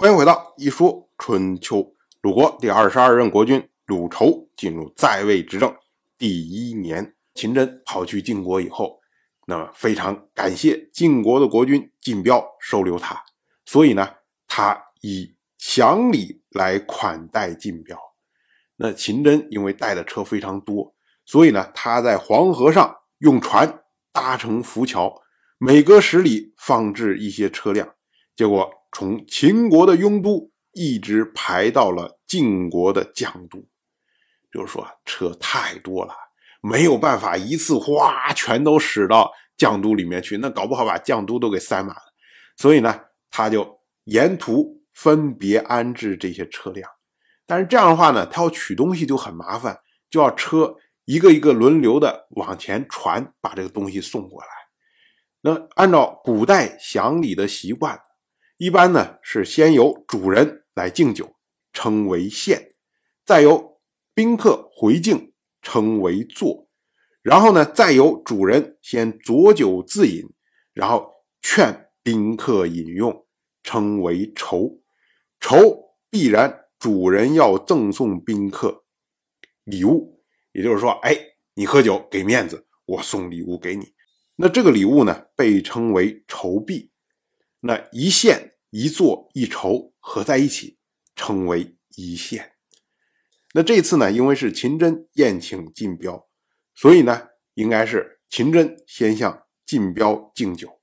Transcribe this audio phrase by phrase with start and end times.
[0.00, 1.92] 欢迎回到一说春秋。
[2.20, 5.74] 鲁国第二十二任国君鲁仇进入在位执政
[6.16, 9.00] 第一年，秦真跑去晋国以后，
[9.48, 13.20] 那么非常感谢晋国的国君晋彪收留他，
[13.64, 14.08] 所以呢，
[14.46, 17.98] 他以祥礼来款待晋彪。
[18.76, 20.94] 那秦真因为带的车非常多，
[21.24, 25.20] 所以呢，他在黄河上用船搭成浮桥，
[25.58, 27.96] 每隔十里放置一些车辆，
[28.36, 28.77] 结果。
[28.90, 33.64] 从秦国的雍都一直排到了晋国的绛都，
[34.50, 36.14] 就是说车太多了，
[36.62, 42.02] 没有办法一次哗全都驶到绛都里面去，那搞不好把绛都都给塞满了。
[42.56, 42.98] 所以呢，
[43.30, 46.90] 他就沿途分别安置这些车辆，
[47.46, 49.78] 但是这样的话呢，他要取东西就很麻烦，
[50.10, 50.74] 就要车
[51.04, 54.48] 一个一个轮流的往前传，把这个东西送过来。
[55.42, 58.00] 那按照古代祥礼的习惯。
[58.58, 61.36] 一般呢是先由主人来敬酒，
[61.72, 62.74] 称为献，
[63.24, 63.80] 再由
[64.14, 65.32] 宾客回敬，
[65.62, 66.68] 称为坐，
[67.22, 70.28] 然后呢再由主人先酌酒自饮，
[70.72, 71.08] 然后
[71.40, 73.24] 劝宾客饮用，
[73.62, 74.80] 称为酬。
[75.38, 78.82] 酬必然主人要赠送宾客
[79.62, 81.16] 礼物，也就是说，哎，
[81.54, 83.94] 你喝酒给面子，我送礼物给你。
[84.34, 86.90] 那这个礼物呢被称为酬币。
[87.60, 90.78] 那一献一坐一酬合在一起，
[91.16, 92.52] 称为一献。
[93.54, 96.28] 那这次呢，因为是秦真宴请晋彪，
[96.74, 100.80] 所以呢，应该是秦真先向晋彪敬酒。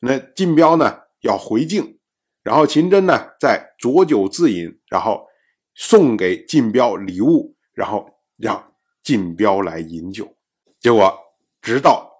[0.00, 1.98] 那晋彪呢要回敬，
[2.42, 5.26] 然后秦真呢再酌酒自饮，然后
[5.74, 10.36] 送给晋彪礼物，然后让晋彪来饮酒。
[10.78, 11.16] 结果
[11.62, 12.12] 直到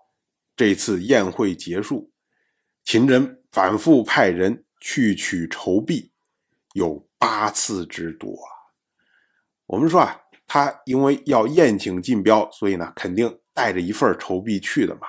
[0.56, 2.10] 这次宴会结束。
[2.84, 6.10] 秦真反复派人去取酬币，
[6.74, 8.36] 有八次之多。
[9.66, 15.02] 我们说啊，他因为要宴请晋彪，所以呢，肯定带着一份酬币去的嘛。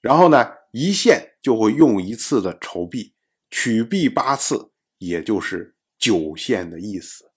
[0.00, 3.14] 然后呢，一献就会用一次的酬币，
[3.48, 7.30] 取币八次，也就是九献的意思。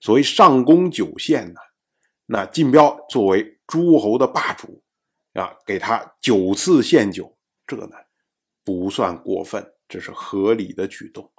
[0.00, 1.60] 所谓上宫九献呢，
[2.26, 4.84] 那晋彪作为诸侯的霸主
[5.32, 7.36] 啊，给他九次献酒，
[7.66, 7.96] 这呢。
[8.64, 11.32] 不算过分，这是合理的举动。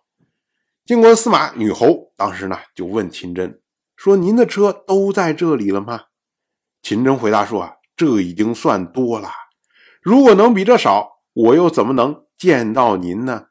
[0.86, 3.62] 晋国司马女侯当时呢就问秦真
[3.96, 6.06] 说：“您的车都在这里了吗？”
[6.82, 9.30] 秦真回答说：“啊，这已经算多了。
[10.02, 13.48] 如果能比这少，我又怎么能见到您呢？”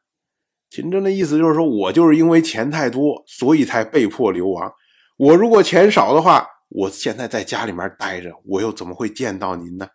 [0.69, 4.73] 秦真的意思就是说，我就是因为钱太多，所以才被迫流亡。
[5.17, 9.87] 我如果钱少的话，我现在在家里面待着，我又怎么会见到您呢？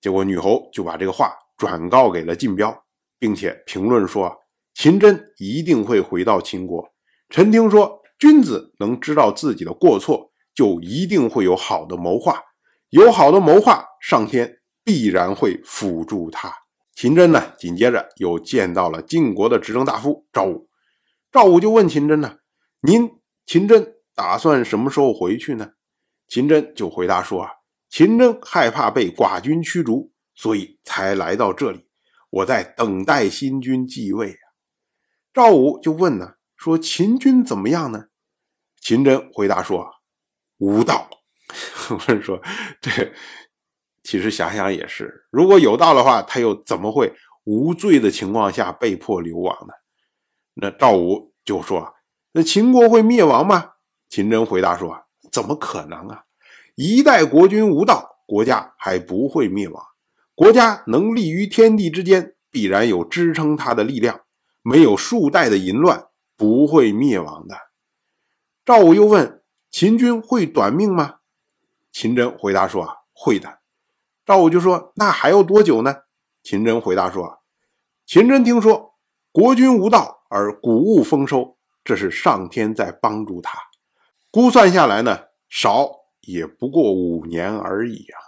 [0.00, 2.83] 结果女侯就把这个话转告给了晋彪。
[3.24, 4.36] 并且评论说，
[4.74, 6.86] 秦真一定会回到秦国。
[7.30, 12.38] 臣听说，君子能知道自己的过错，就一定会有好的谋划。
[12.90, 16.52] 有好的谋划，上天必然会辅助他。
[16.94, 20.68] 秦真呢，紧接着又见到了晋国的执政大夫赵武。
[21.32, 22.36] 赵武就问秦真呢
[22.86, 23.10] ：“您
[23.46, 25.70] 秦真打算什么时候回去呢？”
[26.28, 27.48] 秦真就回答说：“啊，
[27.88, 31.86] 秦真害怕被寡君驱逐，所以才来到这里。”
[32.34, 34.42] 我在等待新君继位啊！
[35.32, 38.06] 赵武就问呢，说秦军怎么样呢？
[38.80, 39.88] 秦真回答说
[40.58, 41.08] ：“无道。”
[41.90, 42.42] 我说
[42.82, 43.12] ：“这
[44.02, 47.14] 其实想想也是，如果有道的话，他又怎么会
[47.44, 49.72] 无罪的情况下被迫流亡呢？”
[50.54, 51.94] 那赵武就说
[52.34, 53.74] ：“那秦国会灭亡吗？”
[54.10, 56.24] 秦真回答说：“怎么可能啊！
[56.74, 59.84] 一代国君无道，国家还不会灭亡。”
[60.34, 64.22] 国家能立于天地之间，必然有支撑它的力量。
[64.66, 66.06] 没有数代的淫乱，
[66.36, 67.54] 不会灭亡的。
[68.64, 71.16] 赵武又问：“秦军会短命吗？”
[71.92, 73.58] 秦真回答说：“啊，会的。”
[74.24, 75.94] 赵武就说：“那还要多久呢？”
[76.42, 77.40] 秦真回答说
[78.06, 78.94] ：“秦真听说
[79.30, 83.58] 国君无道而谷物丰收，这是上天在帮助他。
[84.30, 85.90] 估算下来呢，少
[86.22, 88.18] 也不过五年而已啊。”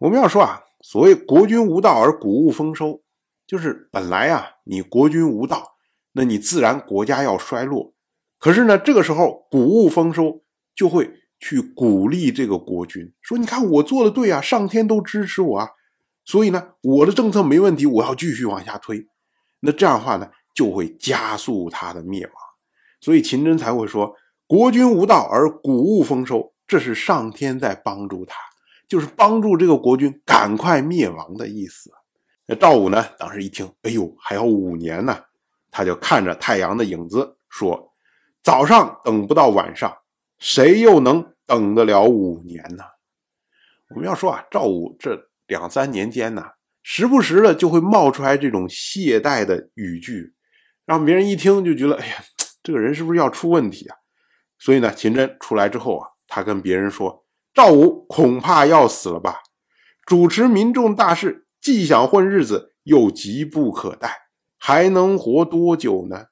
[0.00, 3.02] 我们要说啊，所谓国君无道而谷物丰收，
[3.46, 5.76] 就是本来啊，你国君无道，
[6.12, 7.92] 那你自然国家要衰落。
[8.38, 10.42] 可是呢，这个时候谷物丰收，
[10.72, 11.10] 就会
[11.40, 15.70] 去鼓励这个国君，说：“你看我做的对啊，上天都支持我啊，
[16.24, 19.08] 所以呢，我的政策没问题，我要继续往下推。”
[19.60, 22.34] 那这样的话呢，就会加速他的灭亡。
[23.00, 24.14] 所以秦真才会说
[24.46, 28.36] ：“国君无道而谷物丰收，这是上天在帮助他。”
[28.88, 31.92] 就是帮助这个国君赶快灭亡的意思。
[32.46, 33.04] 那赵武呢？
[33.18, 35.22] 当时一听，哎呦，还要五年呢。
[35.70, 37.92] 他就看着太阳的影子说
[38.42, 39.94] ：“早上等不到晚上，
[40.38, 42.82] 谁又能等得了五年呢？”
[43.94, 46.42] 我们要说啊，赵武这两三年间呢，
[46.82, 50.34] 时不时的就会冒出来这种懈怠的语句，
[50.86, 52.14] 让别人一听就觉得，哎呀，
[52.62, 53.96] 这个人是不是要出问题啊？
[54.58, 57.24] 所以呢，秦真出来之后啊，他跟别人说
[57.58, 59.42] ：“赵武恐怕要死了吧？
[60.06, 64.16] 主持民众大事，既想混日子，又急不可待，
[64.56, 66.26] 还能活多久呢？”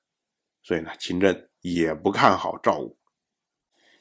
[0.62, 2.96] 所以呢，秦真也不看好赵武。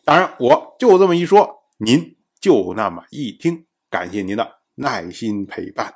[0.03, 2.15] 当然，我就这么一说，您。
[2.39, 5.95] 就那么一听，感谢您的耐心陪伴。